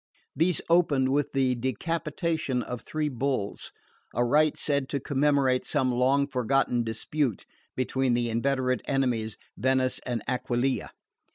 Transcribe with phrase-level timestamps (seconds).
[0.35, 3.71] These opened with the decapitation of three bulls:
[4.15, 10.23] a rite said to commemorate some long forgotten dispute between the inveterate enemies, Venice and
[10.27, 10.89] Aquileia.